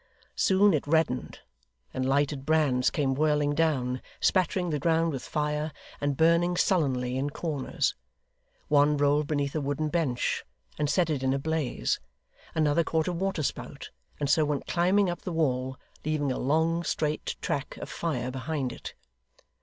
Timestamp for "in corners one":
7.17-8.97